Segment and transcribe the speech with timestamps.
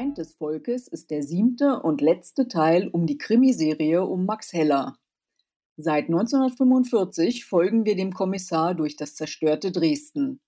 [0.00, 4.96] Feind des Volkes ist der siebte und letzte Teil um die Krimiserie um Max Heller.
[5.76, 10.40] Seit 1945 folgen wir dem Kommissar durch das zerstörte Dresden.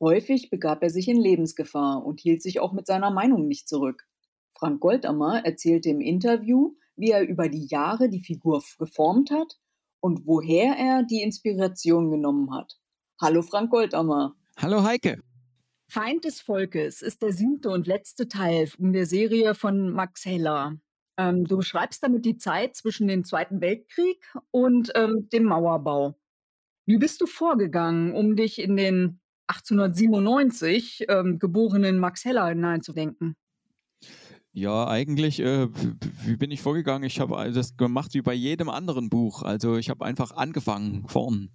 [0.00, 4.08] Häufig begab er sich in Lebensgefahr und hielt sich auch mit seiner Meinung nicht zurück.
[4.58, 9.60] Frank Goldammer erzählte im Interview, wie er über die Jahre die Figur geformt hat
[10.00, 12.80] und woher er die Inspiration genommen hat.
[13.20, 14.34] Hallo Frank Goldammer.
[14.56, 15.22] Hallo Heike.
[15.90, 20.76] Feind des Volkes ist der siebte und letzte Teil in der Serie von Max Heller.
[21.16, 26.14] Ähm, du beschreibst damit die Zeit zwischen dem Zweiten Weltkrieg und ähm, dem Mauerbau.
[26.84, 33.34] Wie bist du vorgegangen, um dich in den 1897 ähm, geborenen Max Heller hineinzudenken?
[34.52, 35.68] Ja, eigentlich, äh,
[36.24, 37.04] wie bin ich vorgegangen?
[37.04, 39.42] Ich habe das gemacht wie bei jedem anderen Buch.
[39.42, 41.48] Also ich habe einfach angefangen vorn.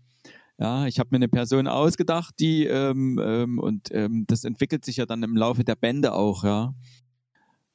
[0.63, 4.95] Ja, ich habe mir eine Person ausgedacht, die ähm, ähm, und ähm, das entwickelt sich
[4.95, 6.73] ja dann im Laufe der Bände auch, ja.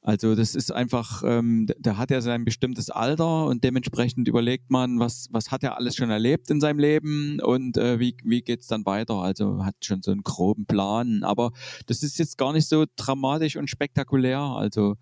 [0.01, 4.97] Also das ist einfach, ähm, da hat er sein bestimmtes Alter und dementsprechend überlegt man,
[4.97, 8.65] was, was hat er alles schon erlebt in seinem Leben und äh, wie, wie geht's
[8.65, 9.15] dann weiter.
[9.15, 11.51] Also hat schon so einen groben Plan, aber
[11.85, 14.39] das ist jetzt gar nicht so dramatisch und spektakulär.
[14.39, 14.95] Also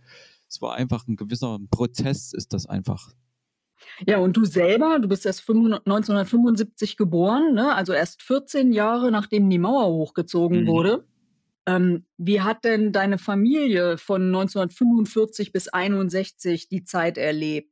[0.50, 3.14] es war einfach ein gewisser Prozess, ist das einfach.
[4.08, 7.74] Ja, und du selber, du bist erst 1975 geboren, ne?
[7.74, 10.68] also erst 14 Jahre nachdem die Mauer hochgezogen mhm.
[10.68, 11.06] wurde.
[11.66, 17.72] Ähm, wie hat denn deine Familie von 1945 bis 61 die Zeit erlebt?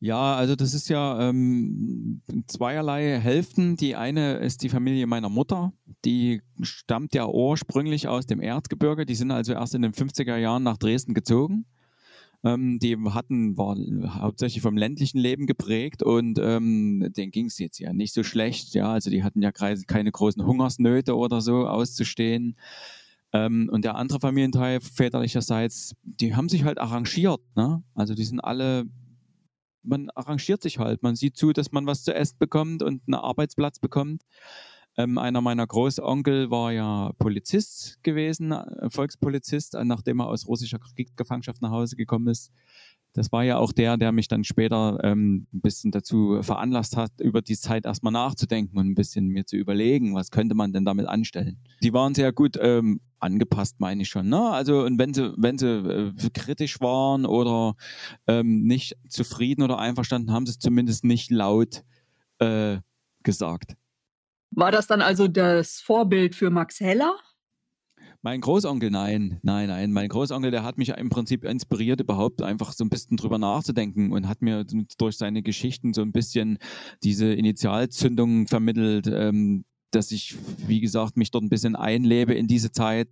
[0.00, 3.76] Ja, also das ist ja ähm, zweierlei Hälften.
[3.76, 5.72] Die eine ist die Familie meiner Mutter.
[6.04, 9.06] Die stammt ja ursprünglich aus dem Erzgebirge.
[9.06, 11.66] Die sind also erst in den 50er Jahren nach Dresden gezogen.
[12.44, 13.76] Ähm, die hatten, war
[14.20, 18.74] hauptsächlich vom ländlichen Leben geprägt und ähm, denen ging es jetzt ja nicht so schlecht.
[18.74, 22.56] Ja, also die hatten ja keine großen Hungersnöte oder so auszustehen.
[23.32, 27.40] Ähm, und der andere Familienteil väterlicherseits, die haben sich halt arrangiert.
[27.56, 27.82] Ne?
[27.94, 28.84] Also die sind alle,
[29.82, 31.02] man arrangiert sich halt.
[31.02, 34.22] Man sieht zu, dass man was zu essen bekommt und einen Arbeitsplatz bekommt.
[34.98, 40.80] Ähm, einer meiner Großonkel war ja Polizist gewesen, äh, Volkspolizist, äh, nachdem er aus russischer
[40.80, 42.50] Kriegsgefangenschaft nach Hause gekommen ist.
[43.12, 47.12] Das war ja auch der, der mich dann später ähm, ein bisschen dazu veranlasst hat,
[47.20, 50.84] über die Zeit erstmal nachzudenken und ein bisschen mir zu überlegen, was könnte man denn
[50.84, 51.58] damit anstellen.
[51.80, 54.28] Die waren sehr gut ähm, angepasst, meine ich schon.
[54.28, 54.50] Ne?
[54.50, 57.76] Also und wenn sie, wenn sie äh, kritisch waren oder
[58.26, 61.84] ähm, nicht zufrieden oder einverstanden, haben sie es zumindest nicht laut
[62.40, 62.78] äh,
[63.22, 63.76] gesagt.
[64.50, 67.16] War das dann also das Vorbild für Max Heller?
[68.22, 69.92] Mein Großonkel, nein, nein, nein.
[69.92, 74.12] Mein Großonkel, der hat mich im Prinzip inspiriert, überhaupt einfach so ein bisschen drüber nachzudenken
[74.12, 74.64] und hat mir
[74.98, 76.58] durch seine Geschichten so ein bisschen
[77.04, 82.72] diese Initialzündung vermittelt, ähm, dass ich, wie gesagt, mich dort ein bisschen einlebe in diese
[82.72, 83.08] Zeit.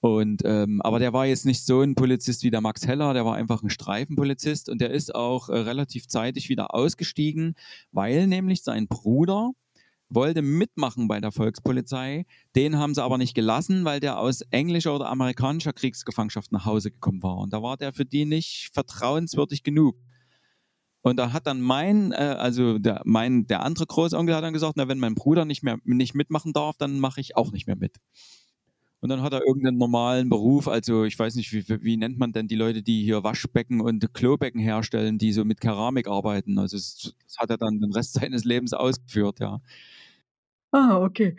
[0.00, 3.24] Und ähm, aber der war jetzt nicht so ein Polizist wie der Max Heller, der
[3.24, 7.56] war einfach ein Streifenpolizist und der ist auch äh, relativ zeitig wieder ausgestiegen,
[7.90, 9.50] weil nämlich sein Bruder
[10.10, 12.26] wollte mitmachen bei der Volkspolizei.
[12.56, 16.90] Den haben sie aber nicht gelassen, weil der aus englischer oder amerikanischer Kriegsgefangenschaft nach Hause
[16.90, 17.36] gekommen war.
[17.36, 19.96] Und da war der für die nicht vertrauenswürdig genug.
[21.02, 24.74] Und da hat dann mein, äh, also der, mein, der andere Großonkel hat dann gesagt,
[24.76, 27.76] na, wenn mein Bruder nicht mehr nicht mitmachen darf, dann mache ich auch nicht mehr
[27.76, 27.96] mit.
[29.00, 32.32] Und dann hat er irgendeinen normalen Beruf, also ich weiß nicht, wie, wie nennt man
[32.32, 36.58] denn die Leute, die hier Waschbecken und Klobecken herstellen, die so mit Keramik arbeiten.
[36.58, 39.60] Also das, das hat er dann den Rest seines Lebens ausgeführt, ja.
[40.72, 41.36] Ah, okay.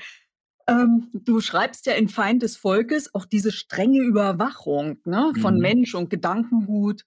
[0.68, 5.62] Ähm, du schreibst ja in Feind des Volkes auch diese strenge Überwachung ne, von Mhm.
[5.62, 7.06] Mensch und Gedankengut.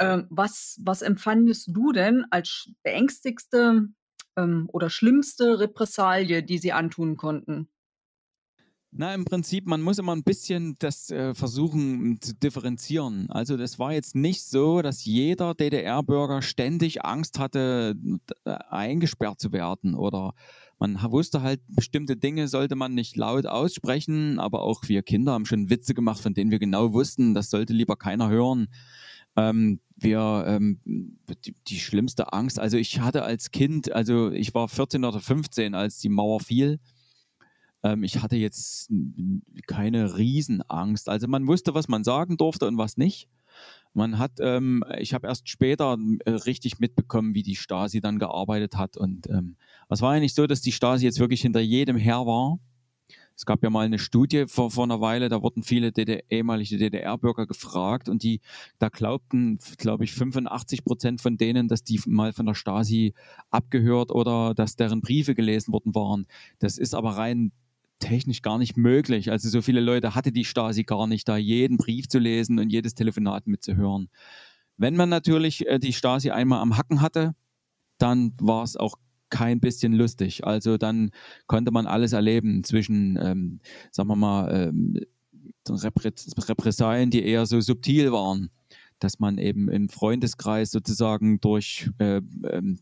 [0.00, 3.88] Ähm, was, was empfandest du denn als beängstigste
[4.36, 7.70] ähm, oder schlimmste Repressalie, die sie antun konnten?
[8.96, 13.28] Na, im Prinzip, man muss immer ein bisschen das äh, versuchen zu differenzieren.
[13.28, 17.96] Also das war jetzt nicht so, dass jeder DDR-Bürger ständig Angst hatte,
[18.44, 20.34] äh, eingesperrt zu werden oder
[20.84, 25.46] man wusste halt, bestimmte Dinge sollte man nicht laut aussprechen, aber auch wir Kinder haben
[25.46, 28.68] schon Witze gemacht, von denen wir genau wussten, das sollte lieber keiner hören.
[29.36, 30.78] Ähm, wir, ähm,
[31.44, 35.74] die, die, schlimmste Angst, also ich hatte als Kind, also ich war 14 oder 15,
[35.74, 36.78] als die Mauer fiel.
[37.82, 38.90] Ähm, ich hatte jetzt
[39.66, 41.08] keine Riesenangst.
[41.08, 43.28] Also man wusste, was man sagen durfte und was nicht.
[43.94, 48.76] Man hat, ähm, ich habe erst später äh, richtig mitbekommen, wie die Stasi dann gearbeitet
[48.76, 48.96] hat.
[48.96, 49.56] Und ähm,
[49.88, 52.58] es war ja nicht so, dass die Stasi jetzt wirklich hinter jedem her war.
[53.36, 56.78] Es gab ja mal eine Studie vor, vor einer Weile, da wurden viele DDR, ehemalige
[56.78, 58.40] DDR-Bürger gefragt und die,
[58.78, 63.12] da glaubten, glaube ich, 85 Prozent von denen, dass die mal von der Stasi
[63.50, 66.26] abgehört oder dass deren Briefe gelesen worden waren.
[66.60, 67.50] Das ist aber rein
[68.04, 69.30] technisch gar nicht möglich.
[69.30, 72.70] Also so viele Leute hatte die Stasi gar nicht, da jeden Brief zu lesen und
[72.70, 74.10] jedes Telefonat mitzuhören.
[74.76, 77.34] Wenn man natürlich äh, die Stasi einmal am Hacken hatte,
[77.98, 78.96] dann war es auch
[79.30, 80.44] kein bisschen lustig.
[80.44, 81.10] Also dann
[81.46, 83.60] konnte man alles erleben zwischen, ähm,
[83.90, 85.00] sagen wir mal, ähm,
[85.66, 88.50] Repressalien, die eher so subtil waren
[89.04, 92.22] dass man eben im Freundeskreis sozusagen durch, äh,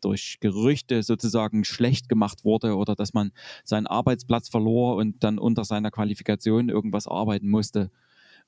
[0.00, 3.32] durch Gerüchte sozusagen schlecht gemacht wurde oder dass man
[3.64, 7.90] seinen Arbeitsplatz verlor und dann unter seiner Qualifikation irgendwas arbeiten musste.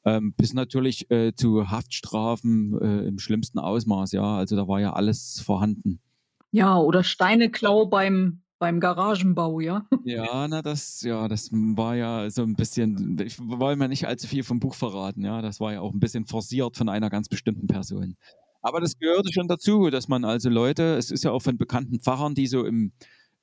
[0.04, 4.36] Ähm, bis natürlich äh, zu Haftstrafen äh, im schlimmsten Ausmaß, ja.
[4.36, 5.98] Also da war ja alles vorhanden.
[6.52, 9.86] Ja, oder Steineklau beim beim Garagenbau, ja?
[10.04, 14.26] Ja, na, das, ja, das war ja so ein bisschen, ich wollte mir nicht allzu
[14.26, 15.42] viel vom Buch verraten, ja.
[15.42, 18.16] Das war ja auch ein bisschen forciert von einer ganz bestimmten Person.
[18.62, 22.00] Aber das gehörte schon dazu, dass man also Leute, es ist ja auch von bekannten
[22.00, 22.92] Pfarrern, die so im,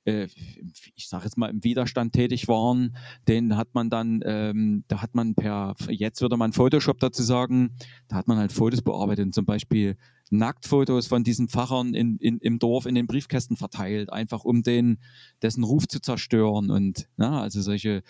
[0.04, 2.96] ich sage jetzt mal, im Widerstand tätig waren,
[3.28, 7.70] den hat man dann, ähm, da hat man per, jetzt würde man Photoshop dazu sagen,
[8.08, 9.96] da hat man halt Fotos bearbeitet und zum Beispiel
[10.30, 14.98] Nacktfotos von diesen Pfarrern in, in, im Dorf in den Briefkästen verteilt, einfach um den,
[15.42, 16.70] dessen Ruf zu zerstören.
[16.70, 18.02] Und ja, also solche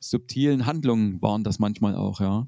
[0.00, 2.46] subtilen Handlungen waren das manchmal auch, ja.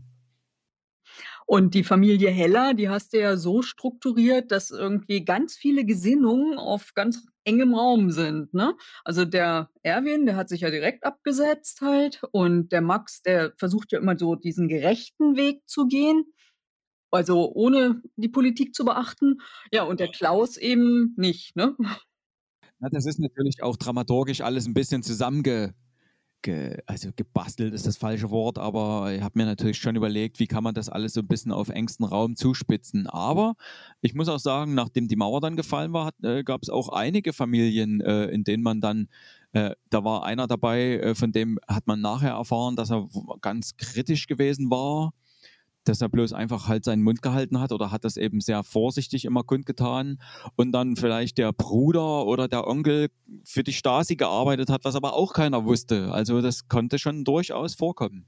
[1.52, 6.56] Und die Familie Heller, die hast du ja so strukturiert, dass irgendwie ganz viele Gesinnungen
[6.56, 8.74] auf ganz engem Raum sind, ne?
[9.04, 13.92] Also der Erwin, der hat sich ja direkt abgesetzt halt und der Max, der versucht
[13.92, 16.24] ja immer so diesen gerechten Weg zu gehen.
[17.10, 19.42] Also ohne die Politik zu beachten.
[19.74, 21.76] Ja, und der Klaus eben nicht, ne?
[22.80, 25.74] Na, das ist natürlich auch dramaturgisch alles ein bisschen zusammenge
[26.42, 30.46] ge, also gebastelt ist das falsche Wort, aber ich habe mir natürlich schon überlegt, wie
[30.46, 33.06] kann man das alles so ein bisschen auf engsten Raum zuspitzen.
[33.06, 33.54] Aber
[34.00, 37.32] ich muss auch sagen, nachdem die Mauer dann gefallen war, äh, gab es auch einige
[37.32, 39.08] Familien, äh, in denen man dann
[39.52, 43.08] äh, da war einer dabei, äh, von dem hat man nachher erfahren, dass er
[43.42, 45.12] ganz kritisch gewesen war
[45.84, 49.24] dass er bloß einfach halt seinen Mund gehalten hat oder hat das eben sehr vorsichtig
[49.24, 50.18] immer kundgetan
[50.56, 53.08] und dann vielleicht der Bruder oder der Onkel
[53.44, 56.12] für die Stasi gearbeitet hat, was aber auch keiner wusste.
[56.12, 58.26] Also das konnte schon durchaus vorkommen.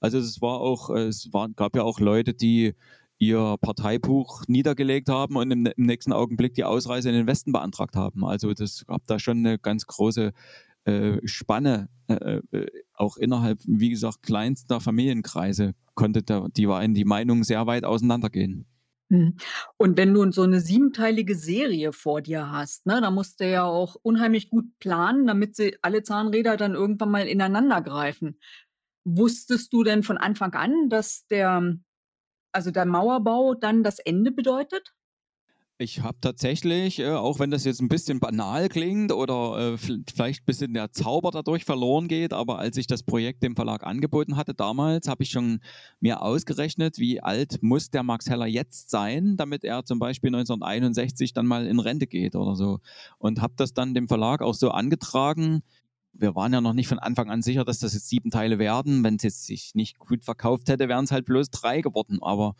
[0.00, 2.74] Also es war auch, es war, gab ja auch Leute, die
[3.18, 7.94] ihr Parteibuch niedergelegt haben und im, im nächsten Augenblick die Ausreise in den Westen beantragt
[7.94, 8.24] haben.
[8.24, 10.32] Also das gab da schon eine ganz große
[11.24, 17.04] Spanne, äh, äh, auch innerhalb, wie gesagt, kleinster Familienkreise konnte da, die war in die
[17.04, 18.66] Meinung sehr weit auseinandergehen.
[19.08, 19.36] Mhm.
[19.76, 23.64] Und wenn du so eine siebenteilige Serie vor dir hast, ne, da musst du ja
[23.64, 28.38] auch unheimlich gut planen, damit sie alle Zahnräder dann irgendwann mal ineinander greifen.
[29.04, 31.76] Wusstest du denn von Anfang an, dass der
[32.52, 34.92] also der Mauerbau dann das Ende bedeutet?
[35.78, 40.42] Ich habe tatsächlich, äh, auch wenn das jetzt ein bisschen banal klingt oder äh, vielleicht
[40.42, 44.36] ein bisschen der Zauber dadurch verloren geht, aber als ich das Projekt dem Verlag angeboten
[44.36, 45.60] hatte damals, habe ich schon
[45.98, 51.32] mir ausgerechnet, wie alt muss der Max Heller jetzt sein, damit er zum Beispiel 1961
[51.32, 52.78] dann mal in Rente geht oder so.
[53.18, 55.62] Und habe das dann dem Verlag auch so angetragen.
[56.12, 59.02] Wir waren ja noch nicht von Anfang an sicher, dass das jetzt sieben Teile werden.
[59.02, 62.18] Wenn es jetzt sich nicht gut verkauft hätte, wären es halt bloß drei geworden.
[62.20, 62.54] Aber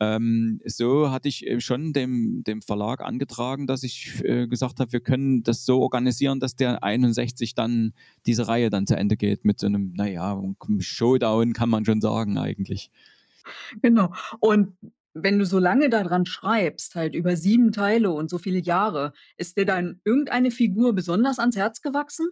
[0.00, 4.92] ähm, so hatte ich äh, schon dem, dem Verlag angetragen, dass ich äh, gesagt habe,
[4.92, 7.92] wir können das so organisieren, dass der 61 dann
[8.24, 10.42] diese Reihe dann zu Ende geht mit so einem, naja,
[10.78, 12.90] Showdown kann man schon sagen eigentlich.
[13.82, 14.12] Genau.
[14.40, 14.74] Und
[15.12, 19.58] wenn du so lange daran schreibst, halt über sieben Teile und so viele Jahre, ist
[19.58, 22.28] dir dann irgendeine Figur besonders ans Herz gewachsen?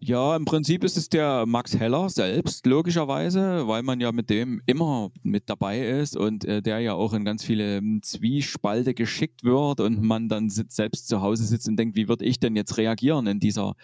[0.00, 4.62] Ja, im Prinzip ist es der Max Heller selbst, logischerweise, weil man ja mit dem
[4.64, 9.42] immer mit dabei ist und äh, der ja auch in ganz viele ähm, Zwiespalte geschickt
[9.42, 12.76] wird und man dann selbst zu Hause sitzt und denkt, wie würde ich denn jetzt
[12.76, 13.74] reagieren in dieser,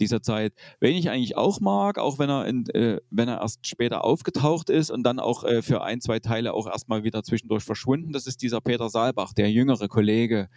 [0.00, 0.54] dieser Zeit?
[0.80, 4.70] Wen ich eigentlich auch mag, auch wenn er, in, äh, wenn er erst später aufgetaucht
[4.70, 8.26] ist und dann auch äh, für ein, zwei Teile auch erstmal wieder zwischendurch verschwunden, das
[8.26, 10.48] ist dieser Peter Saalbach, der jüngere Kollege,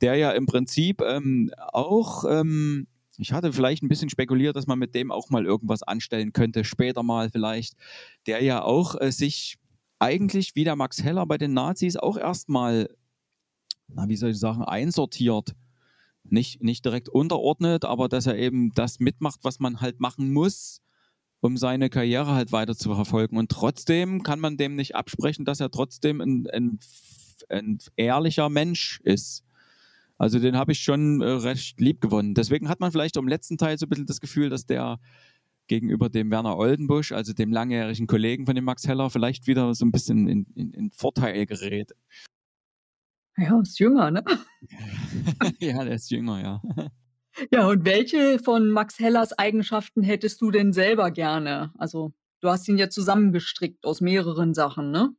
[0.00, 2.24] der ja im Prinzip ähm, auch...
[2.30, 2.86] Ähm,
[3.18, 6.64] ich hatte vielleicht ein bisschen spekuliert, dass man mit dem auch mal irgendwas anstellen könnte,
[6.64, 7.74] später mal vielleicht,
[8.26, 9.58] der ja auch äh, sich
[9.98, 12.90] eigentlich wie der Max Heller bei den Nazis auch erstmal,
[13.88, 15.54] na, wie soll ich sagen, einsortiert.
[16.28, 20.82] Nicht, nicht direkt unterordnet, aber dass er eben das mitmacht, was man halt machen muss,
[21.40, 23.36] um seine Karriere halt weiter zu verfolgen.
[23.36, 26.78] Und trotzdem kann man dem nicht absprechen, dass er trotzdem ein, ein,
[27.48, 29.45] ein ehrlicher Mensch ist.
[30.18, 32.34] Also den habe ich schon äh, recht lieb gewonnen.
[32.34, 34.98] Deswegen hat man vielleicht im letzten Teil so ein bisschen das Gefühl, dass der
[35.66, 39.84] gegenüber dem Werner Oldenbusch, also dem langjährigen Kollegen von dem Max Heller, vielleicht wieder so
[39.84, 41.92] ein bisschen in, in, in Vorteil gerät.
[43.36, 44.24] Ja, ist jünger, ne?
[45.60, 46.62] ja, der ist jünger, ja.
[47.52, 51.72] Ja, und welche von Max Hellers Eigenschaften hättest du denn selber gerne?
[51.76, 55.10] Also, du hast ihn ja zusammengestrickt aus mehreren Sachen, ne?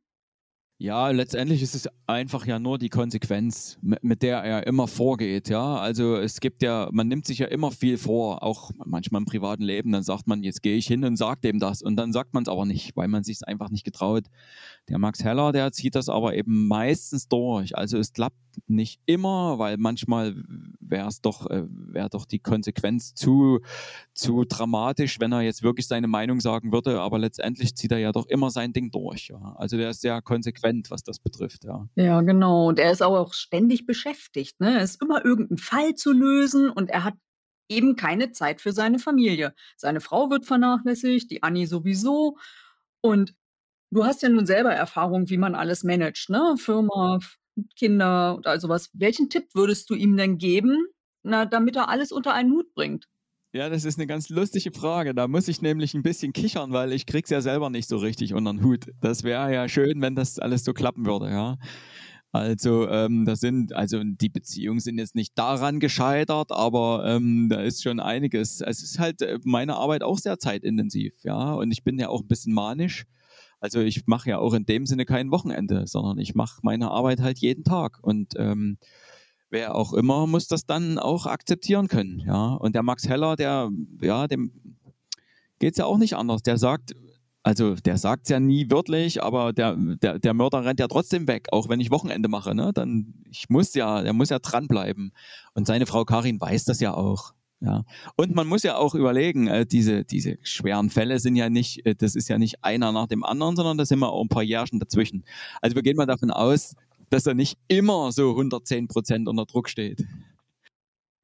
[0.80, 5.48] Ja, letztendlich ist es einfach ja nur die Konsequenz, mit der er immer vorgeht.
[5.48, 9.26] Ja, also es gibt ja, man nimmt sich ja immer viel vor, auch manchmal im
[9.26, 9.90] privaten Leben.
[9.90, 12.44] Dann sagt man, jetzt gehe ich hin und sage dem das, und dann sagt man
[12.44, 14.26] es aber nicht, weil man sich es einfach nicht getraut.
[14.88, 17.76] Der Max Heller, der zieht das aber eben meistens durch.
[17.76, 20.34] Also es klappt nicht immer, weil manchmal
[20.80, 23.60] wäre es doch, äh, wäre doch die Konsequenz zu,
[24.14, 27.00] zu dramatisch, wenn er jetzt wirklich seine Meinung sagen würde.
[27.00, 29.28] Aber letztendlich zieht er ja doch immer sein Ding durch.
[29.28, 29.54] Ja.
[29.56, 31.64] Also der ist sehr konsequent, was das betrifft.
[31.64, 32.68] Ja, ja genau.
[32.68, 34.60] Und er ist auch ständig beschäftigt.
[34.60, 34.80] Ne?
[34.80, 37.14] Es ist immer irgendein Fall zu lösen und er hat
[37.68, 39.54] eben keine Zeit für seine Familie.
[39.76, 42.38] Seine Frau wird vernachlässigt, die Annie sowieso.
[43.00, 43.34] Und
[43.90, 46.54] du hast ja nun selber Erfahrung, wie man alles managt, ne?
[46.58, 47.18] Firma,
[47.76, 48.90] Kinder und all sowas.
[48.94, 50.86] Welchen Tipp würdest du ihm denn geben,
[51.22, 53.06] na, damit er alles unter einen Hut bringt?
[53.58, 55.16] Ja, das ist eine ganz lustige Frage.
[55.16, 58.32] Da muss ich nämlich ein bisschen kichern, weil ich krieg's ja selber nicht so richtig
[58.32, 58.86] unter den Hut.
[59.00, 61.58] Das wäre ja schön, wenn das alles so klappen würde, ja.
[62.30, 67.60] Also, ähm, das sind, also die Beziehungen sind jetzt nicht daran gescheitert, aber ähm, da
[67.60, 68.60] ist schon einiges.
[68.60, 71.54] Es ist halt äh, meine Arbeit auch sehr zeitintensiv, ja.
[71.54, 73.06] Und ich bin ja auch ein bisschen manisch.
[73.58, 77.18] Also ich mache ja auch in dem Sinne kein Wochenende, sondern ich mache meine Arbeit
[77.18, 77.98] halt jeden Tag.
[78.02, 78.78] Und ähm,
[79.50, 82.20] wer auch immer muss das dann auch akzeptieren können.
[82.20, 82.54] Ja.
[82.54, 84.52] Und der Max Heller, der, ja, dem
[85.58, 86.42] geht es ja auch nicht anders.
[86.42, 86.94] Der sagt,
[87.42, 91.26] also der sagt es ja nie wörtlich, aber der, der, der Mörder rennt ja trotzdem
[91.28, 92.54] weg, auch wenn ich Wochenende mache.
[92.54, 92.72] Ne?
[92.74, 95.12] Dann, ich muss ja, der muss ja dranbleiben.
[95.54, 97.32] Und seine Frau Karin weiß das ja auch.
[97.60, 97.84] Ja.
[98.16, 101.94] Und man muss ja auch überlegen, äh, diese, diese schweren Fälle sind ja nicht, äh,
[101.96, 104.44] das ist ja nicht einer nach dem anderen, sondern da sind wir auch ein paar
[104.44, 105.24] Jährchen dazwischen.
[105.60, 106.76] Also wir gehen mal davon aus,
[107.10, 110.04] dass er nicht immer so 110 Prozent unter Druck steht.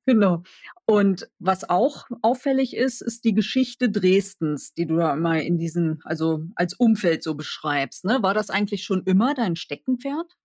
[0.07, 0.43] Genau.
[0.85, 6.01] Und was auch auffällig ist, ist die Geschichte Dresdens, die du da immer in diesen,
[6.05, 8.05] also als Umfeld so beschreibst.
[8.05, 8.19] Ne?
[8.21, 10.37] War das eigentlich schon immer dein Steckenpferd?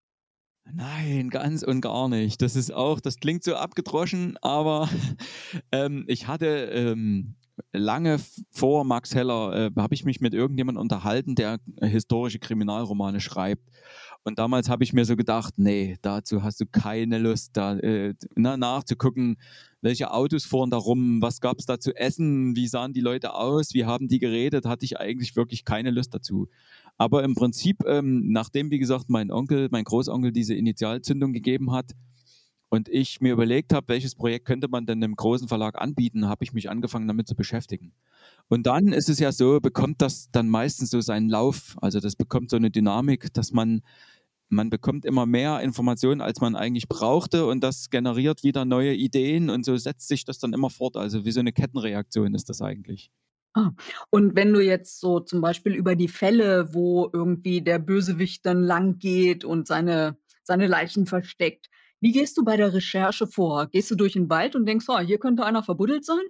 [0.72, 2.41] Nein, ganz und gar nicht.
[2.41, 4.88] Das ist auch, das klingt so abgedroschen, aber
[5.72, 7.36] ähm, ich hatte ähm,
[7.74, 8.19] lange
[8.51, 13.69] vor Max Heller, äh, habe ich mich mit irgendjemandem unterhalten, der historische Kriminalromane schreibt.
[14.24, 18.14] Und damals habe ich mir so gedacht, nee, dazu hast du keine Lust, da äh,
[18.36, 19.38] na, nachzugucken,
[19.82, 23.34] welche Autos fuhren da rum, was gab es da zu essen, wie sahen die Leute
[23.34, 26.50] aus, wie haben die geredet, hatte ich eigentlich wirklich keine Lust dazu.
[26.98, 31.94] Aber im Prinzip, ähm, nachdem, wie gesagt, mein Onkel, mein Großonkel diese Initialzündung gegeben hat
[32.70, 36.44] und ich mir überlegt habe, welches Projekt könnte man denn einem großen Verlag anbieten, habe
[36.44, 37.94] ich mich angefangen damit zu beschäftigen.
[38.48, 41.76] Und dann ist es ja so, bekommt das dann meistens so seinen Lauf.
[41.82, 43.82] Also das bekommt so eine Dynamik, dass man
[44.52, 49.52] man bekommt immer mehr Informationen, als man eigentlich brauchte und das generiert wieder neue Ideen
[49.52, 50.98] und so setzt sich das dann immer fort.
[50.98, 53.12] Also wie so eine Kettenreaktion ist das eigentlich.
[53.54, 53.72] Ah,
[54.10, 58.62] und wenn du jetzt so zum Beispiel über die Fälle, wo irgendwie der Bösewicht dann
[58.64, 63.68] lang geht und seine, seine Leichen versteckt, wie gehst du bei der Recherche vor?
[63.68, 66.24] Gehst du durch den Wald und denkst, oh, hier könnte einer verbuddelt sein?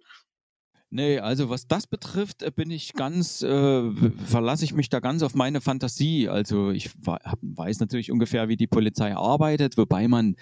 [0.91, 3.91] Nee, also was das betrifft, äh, bin ich ganz, äh,
[4.25, 6.27] verlasse ich mich da ganz auf meine Fantasie.
[6.27, 10.35] Also ich weiß natürlich ungefähr, wie die Polizei arbeitet, wobei man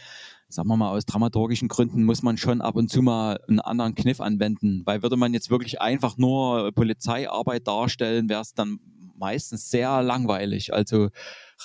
[0.50, 3.96] sagen wir mal, aus dramaturgischen Gründen muss man schon ab und zu mal einen anderen
[3.96, 4.84] Kniff anwenden.
[4.86, 8.79] Weil würde man jetzt wirklich einfach nur Polizeiarbeit darstellen, wäre es dann
[9.17, 10.74] meistens sehr langweilig.
[10.74, 11.09] Also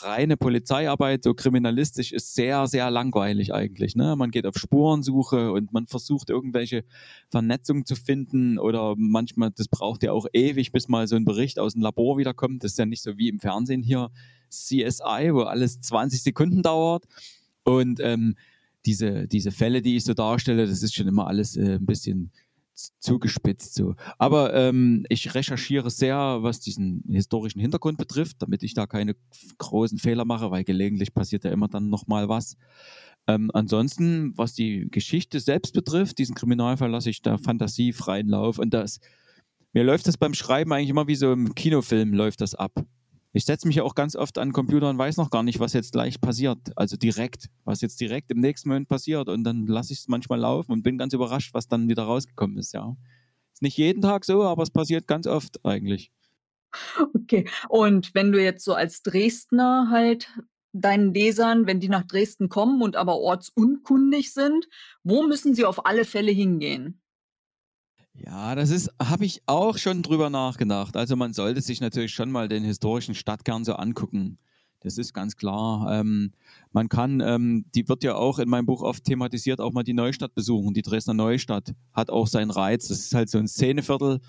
[0.00, 3.94] reine Polizeiarbeit, so kriminalistisch, ist sehr, sehr langweilig eigentlich.
[3.94, 4.16] Ne?
[4.16, 6.84] Man geht auf Spurensuche und man versucht irgendwelche
[7.28, 11.58] Vernetzungen zu finden oder manchmal, das braucht ja auch ewig, bis mal so ein Bericht
[11.58, 12.64] aus dem Labor wiederkommt.
[12.64, 14.10] Das ist ja nicht so wie im Fernsehen hier
[14.48, 17.04] CSI, wo alles 20 Sekunden dauert.
[17.64, 18.34] Und ähm,
[18.86, 22.32] diese, diese Fälle, die ich so darstelle, das ist schon immer alles äh, ein bisschen
[22.74, 23.94] zugespitzt so.
[24.18, 29.14] Aber ähm, ich recherchiere sehr, was diesen historischen Hintergrund betrifft, damit ich da keine
[29.58, 32.56] großen Fehler mache, weil gelegentlich passiert ja immer dann nochmal was.
[33.26, 38.58] Ähm, ansonsten, was die Geschichte selbst betrifft, diesen Kriminalfall lasse ich der Fantasie freien Lauf
[38.58, 39.00] und das
[39.72, 42.72] mir läuft das beim Schreiben eigentlich immer wie so im Kinofilm läuft das ab.
[43.34, 45.58] Ich setze mich ja auch ganz oft an den Computer und weiß noch gar nicht,
[45.58, 46.58] was jetzt gleich passiert.
[46.76, 49.28] Also direkt, was jetzt direkt im nächsten Moment passiert.
[49.28, 52.58] Und dann lasse ich es manchmal laufen und bin ganz überrascht, was dann wieder rausgekommen
[52.58, 52.94] ist, ja.
[53.54, 56.10] Ist nicht jeden Tag so, aber es passiert ganz oft eigentlich.
[57.14, 57.48] Okay.
[57.68, 60.28] Und wenn du jetzt so als Dresdner halt
[60.72, 64.68] deinen Lesern, wenn die nach Dresden kommen und aber ortsunkundig sind,
[65.04, 67.01] wo müssen sie auf alle Fälle hingehen?
[68.14, 70.96] Ja, das ist, habe ich auch schon drüber nachgedacht.
[70.96, 74.38] Also man sollte sich natürlich schon mal den historischen Stadtkern so angucken.
[74.80, 76.00] Das ist ganz klar.
[76.00, 76.32] Ähm,
[76.72, 79.94] man kann, ähm, die wird ja auch in meinem Buch oft thematisiert, auch mal die
[79.94, 80.74] Neustadt besuchen.
[80.74, 82.88] Die Dresdner Neustadt hat auch seinen Reiz.
[82.88, 84.20] Das ist halt so ein Szeneviertel,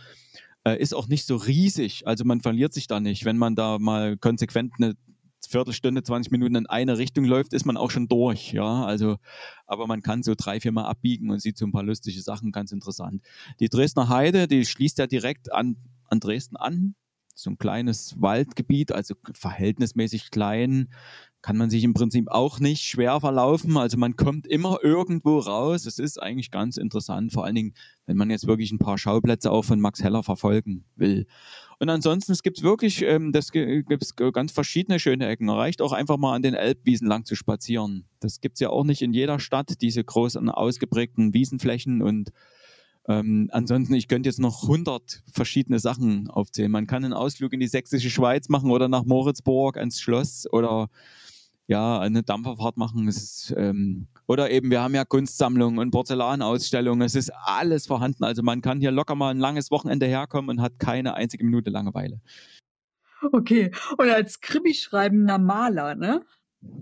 [0.64, 2.08] äh, ist auch nicht so riesig.
[2.08, 3.26] Also man verliert sich da nicht.
[3.26, 4.96] Wenn man da mal konsequent eine
[5.54, 8.86] Viertelstunde, 20 Minuten in eine Richtung läuft, ist man auch schon durch, ja.
[8.86, 9.18] Also,
[9.68, 12.52] aber man kann so drei, vier Mal abbiegen und sieht so ein paar lustige Sachen,
[12.52, 13.22] ganz interessant.
[13.60, 15.78] Die Dresdner Heide, die schließt ja direkt an,
[16.10, 16.96] an Dresden an.
[17.36, 20.90] So ein kleines Waldgebiet, also verhältnismäßig klein,
[21.44, 23.76] kann man sich im Prinzip auch nicht schwer verlaufen.
[23.76, 25.86] Also man kommt immer irgendwo raus.
[25.86, 27.74] Es ist eigentlich ganz interessant, vor allen Dingen,
[28.06, 31.28] wenn man jetzt wirklich ein paar Schauplätze auch von Max Heller verfolgen will.
[31.80, 35.50] Und ansonsten, es gibt wirklich, ähm, das gibt ganz verschiedene schöne Ecken.
[35.50, 38.06] Reicht auch einfach mal an den Elbwiesen lang zu spazieren.
[38.22, 42.32] Das gibt es ja auch nicht in jeder Stadt, diese großen ausgeprägten Wiesenflächen und
[43.06, 46.72] ähm, ansonsten, ich könnte jetzt noch 100 verschiedene Sachen aufzählen.
[46.72, 50.90] Man kann einen Ausflug in die sächsische Schweiz machen oder nach Moritzburg ans Schloss oder
[51.68, 53.08] ja, eine Dampferfahrt machen.
[53.08, 57.06] Es ist, ähm, oder eben, wir haben ja Kunstsammlungen und Porzellanausstellungen.
[57.06, 58.24] Es ist alles vorhanden.
[58.24, 61.70] Also man kann hier locker mal ein langes Wochenende herkommen und hat keine einzige Minute
[61.70, 62.22] Langeweile.
[63.32, 66.26] Okay, und als Krimi-schreibender Maler, ne?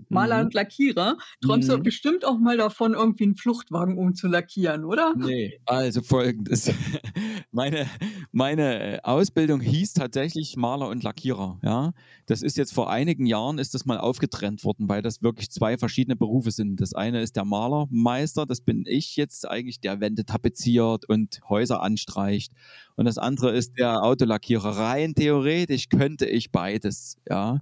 [0.08, 0.44] Maler mhm.
[0.46, 1.72] und Lackierer, träumst mhm.
[1.72, 5.14] du bestimmt auch mal davon, irgendwie einen Fluchtwagen umzulackieren, oder?
[5.16, 6.70] Nee, also folgendes.
[7.50, 7.86] meine,
[8.30, 11.92] meine äh, Ausbildung hieß tatsächlich Maler und Lackierer, ja.
[12.26, 15.76] Das ist jetzt vor einigen Jahren ist das mal aufgetrennt worden, weil das wirklich zwei
[15.76, 16.80] verschiedene Berufe sind.
[16.80, 21.82] Das eine ist der Malermeister, das bin ich jetzt eigentlich, der Wände tapeziert und Häuser
[21.82, 22.52] anstreicht.
[22.96, 24.76] Und das andere ist der Autolackierer.
[24.76, 27.60] Rein theoretisch könnte ich beides, ja.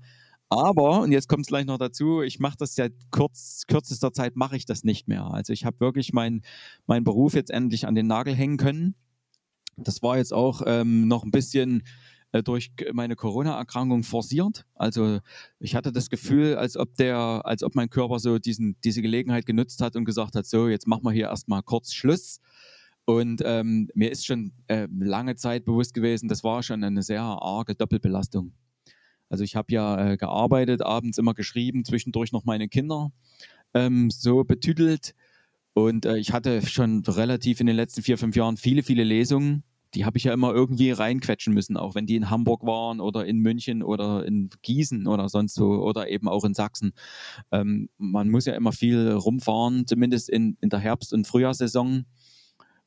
[0.52, 4.34] Aber, und jetzt kommt es gleich noch dazu, ich mache das seit kurz, kürzester Zeit,
[4.34, 5.24] mache ich das nicht mehr.
[5.32, 6.42] Also ich habe wirklich meinen
[6.86, 8.96] mein Beruf jetzt endlich an den Nagel hängen können.
[9.76, 11.84] Das war jetzt auch ähm, noch ein bisschen
[12.32, 14.66] äh, durch meine Corona-Erkrankung forciert.
[14.74, 15.20] Also
[15.60, 19.46] ich hatte das Gefühl, als ob der, als ob mein Körper so diesen, diese Gelegenheit
[19.46, 22.40] genutzt hat und gesagt hat, so, jetzt machen wir hier erstmal kurz Schluss.
[23.04, 27.22] Und ähm, mir ist schon äh, lange Zeit bewusst gewesen, das war schon eine sehr
[27.22, 28.52] arge Doppelbelastung.
[29.30, 33.12] Also ich habe ja äh, gearbeitet, abends immer geschrieben, zwischendurch noch meine Kinder
[33.72, 35.14] ähm, so betüdelt.
[35.72, 39.62] Und äh, ich hatte schon relativ in den letzten vier, fünf Jahren viele, viele Lesungen.
[39.94, 43.24] Die habe ich ja immer irgendwie reinquetschen müssen, auch wenn die in Hamburg waren oder
[43.26, 46.92] in München oder in Gießen oder sonst so oder eben auch in Sachsen.
[47.50, 52.04] Ähm, man muss ja immer viel rumfahren, zumindest in, in der Herbst- und Frühjahrssaison.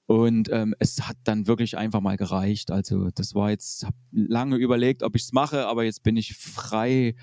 [0.06, 2.72] Und ähm, es hat dann wirklich einfach mal gereicht.
[2.72, 6.36] Also das war jetzt, habe lange überlegt, ob ich es mache, aber jetzt bin ich
[6.36, 7.16] frei.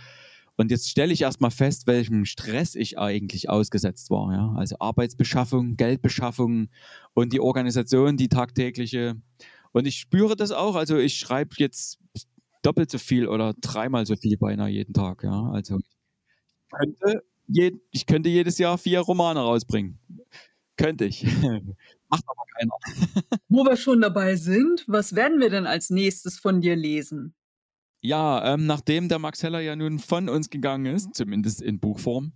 [0.57, 4.33] Und jetzt stelle ich erstmal fest, welchem Stress ich eigentlich ausgesetzt war.
[4.33, 4.55] Ja?
[4.57, 6.69] Also Arbeitsbeschaffung, Geldbeschaffung
[7.15, 9.17] und die Organisation, die tagtägliche.
[9.73, 10.75] Und ich spüre das auch.
[10.75, 11.99] Also ich schreibe jetzt
[12.63, 15.23] doppelt so viel oder dreimal so viel beinahe jeden Tag.
[15.23, 15.51] Ja?
[15.51, 19.99] Also ich könnte, je, ich könnte jedes Jahr vier Romane rausbringen.
[20.81, 21.25] Könnte ich.
[22.09, 22.73] Macht aber keiner.
[23.49, 27.35] Wo wir schon dabei sind, was werden wir denn als nächstes von dir lesen?
[28.01, 32.33] Ja, ähm, nachdem der Max Heller ja nun von uns gegangen ist, zumindest in Buchform,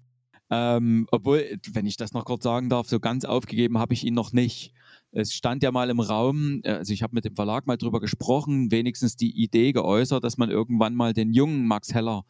[0.51, 4.13] ähm, obwohl, wenn ich das noch kurz sagen darf, so ganz aufgegeben habe ich ihn
[4.13, 4.75] noch nicht.
[5.11, 7.99] Es stand ja mal im Raum, äh, also ich habe mit dem Verlag mal drüber
[7.99, 12.25] gesprochen, wenigstens die Idee geäußert, dass man irgendwann mal den jungen Max Heller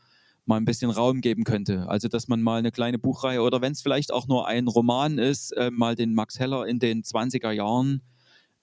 [0.46, 1.88] mal ein bisschen Raum geben könnte.
[1.88, 5.18] Also, dass man mal eine kleine Buchreihe oder wenn es vielleicht auch nur ein Roman
[5.18, 8.02] ist, äh, mal den Max Heller in den 20er Jahren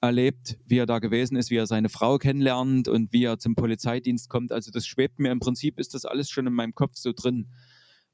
[0.01, 3.55] erlebt, wie er da gewesen ist, wie er seine Frau kennenlernt und wie er zum
[3.55, 4.51] Polizeidienst kommt.
[4.51, 7.47] Also das schwebt mir im Prinzip, ist das alles schon in meinem Kopf so drin.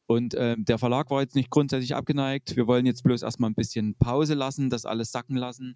[0.05, 2.55] Und äh, der Verlag war jetzt nicht grundsätzlich abgeneigt.
[2.55, 5.75] Wir wollen jetzt bloß erstmal ein bisschen Pause lassen, das alles sacken lassen.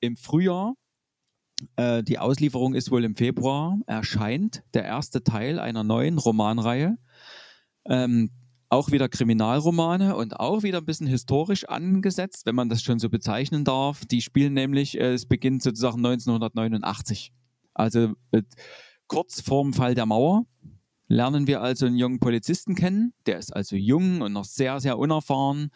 [0.00, 0.74] Im Frühjahr
[1.76, 6.98] äh, die Auslieferung ist wohl im Februar, erscheint der erste Teil einer neuen Romanreihe.
[7.88, 8.30] Ähm,
[8.68, 13.08] auch wieder Kriminalromane und auch wieder ein bisschen historisch angesetzt, wenn man das schon so
[13.08, 14.04] bezeichnen darf.
[14.06, 17.32] Die spielen nämlich, äh, es beginnt sozusagen 1989.
[17.74, 18.42] Also äh,
[19.06, 20.46] kurz vorm Fall der Mauer
[21.08, 23.12] lernen wir also einen jungen Polizisten kennen.
[23.26, 25.70] Der ist also jung und noch sehr, sehr unerfahren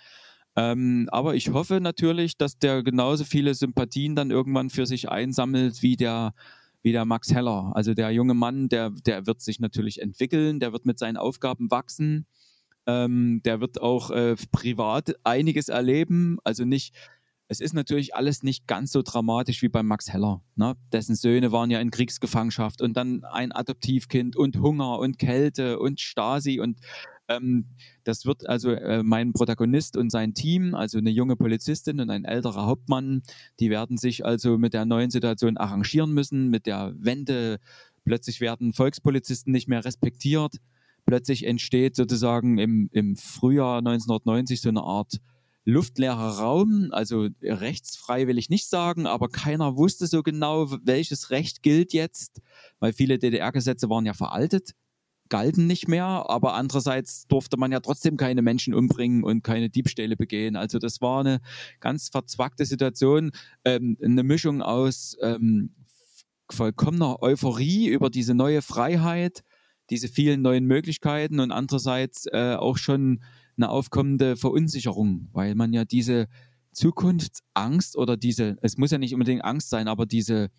[0.56, 5.82] ähm, aber ich hoffe natürlich, dass der genauso viele Sympathien dann irgendwann für sich einsammelt
[5.82, 6.34] wie der,
[6.82, 7.72] wie der Max Heller.
[7.74, 11.70] Also der junge Mann, der, der wird sich natürlich entwickeln, der wird mit seinen Aufgaben
[11.70, 12.26] wachsen.
[12.86, 16.38] Ähm, der wird auch äh, privat einiges erleben.
[16.44, 16.94] Also nicht,
[17.48, 20.42] es ist natürlich alles nicht ganz so dramatisch wie bei Max Heller.
[20.56, 20.76] Ne?
[20.92, 26.00] Dessen Söhne waren ja in Kriegsgefangenschaft und dann ein Adoptivkind und Hunger und Kälte und
[26.00, 26.78] Stasi und
[28.04, 32.24] das wird also äh, mein Protagonist und sein Team, also eine junge Polizistin und ein
[32.24, 33.22] älterer Hauptmann,
[33.60, 37.58] die werden sich also mit der neuen Situation arrangieren müssen, mit der Wende.
[38.04, 40.56] Plötzlich werden Volkspolizisten nicht mehr respektiert.
[41.06, 45.20] Plötzlich entsteht sozusagen im, im Frühjahr 1990 so eine Art
[45.64, 51.62] luftleerer Raum, also rechtsfrei will ich nicht sagen, aber keiner wusste so genau, welches Recht
[51.62, 52.40] gilt jetzt,
[52.78, 54.74] weil viele DDR-Gesetze waren ja veraltet,
[55.30, 60.16] galten nicht mehr, aber andererseits durfte man ja trotzdem keine Menschen umbringen und keine Diebstähle
[60.16, 60.56] begehen.
[60.56, 61.40] Also das war eine
[61.80, 63.30] ganz verzwackte Situation,
[63.64, 65.70] ähm, eine Mischung aus ähm,
[66.50, 69.42] vollkommener Euphorie über diese neue Freiheit,
[69.88, 73.22] diese vielen neuen Möglichkeiten und andererseits äh, auch schon
[73.56, 76.28] eine aufkommende Verunsicherung, weil man ja diese
[76.72, 80.50] Zukunftsangst oder diese, es muss ja nicht unbedingt Angst sein, aber diese,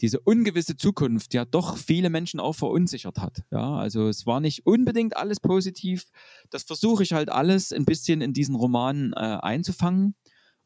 [0.00, 3.42] diese ungewisse Zukunft ja doch viele Menschen auch verunsichert hat.
[3.50, 6.06] Ja, also es war nicht unbedingt alles positiv.
[6.50, 10.14] Das versuche ich halt alles ein bisschen in diesen Roman äh, einzufangen.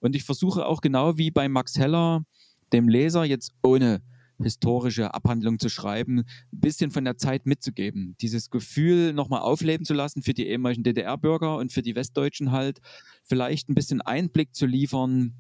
[0.01, 2.25] Und ich versuche auch genau wie bei Max Heller
[2.73, 4.03] dem Leser jetzt ohne
[4.41, 8.15] historische Abhandlung zu schreiben, ein bisschen von der Zeit mitzugeben.
[8.21, 12.81] Dieses Gefühl nochmal aufleben zu lassen für die ehemaligen DDR-Bürger und für die Westdeutschen halt,
[13.25, 15.35] vielleicht ein bisschen Einblick zu liefern,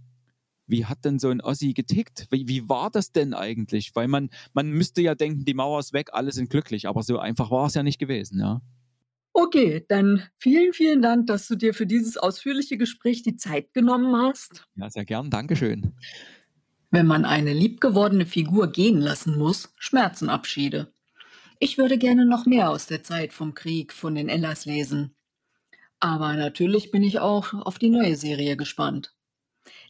[0.69, 2.27] wie hat denn so ein Ossi getickt?
[2.31, 3.91] Wie, wie war das denn eigentlich?
[3.95, 7.19] Weil man, man müsste ja denken, die Mauer ist weg, alle sind glücklich, aber so
[7.19, 8.61] einfach war es ja nicht gewesen, ja.
[9.33, 14.17] Okay, dann vielen, vielen Dank, dass du dir für dieses ausführliche Gespräch die Zeit genommen
[14.17, 14.67] hast.
[14.75, 15.31] Ja, sehr gern.
[15.31, 15.95] Dankeschön.
[16.91, 20.93] Wenn man eine liebgewordene Figur gehen lassen muss, Schmerzenabschiede.
[21.61, 25.15] Ich würde gerne noch mehr aus der Zeit vom Krieg von den Ellas lesen.
[26.01, 29.15] Aber natürlich bin ich auch auf die neue Serie gespannt.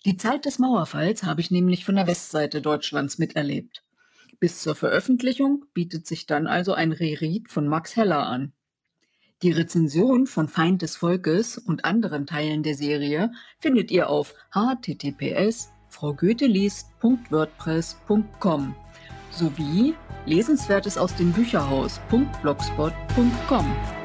[0.05, 3.83] Die Zeit des Mauerfalls habe ich nämlich von der Westseite Deutschlands miterlebt.
[4.41, 8.53] Bis zur Veröffentlichung bietet sich dann also ein Reread von Max Heller an.
[9.43, 15.71] Die Rezension von Feind des Volkes und anderen Teilen der Serie findet ihr auf https
[15.91, 18.75] fraugoetheliest.wordpress.com
[19.31, 19.95] sowie
[20.27, 23.98] Lesenswertes aus dem Bücherhaus.blogspot.com.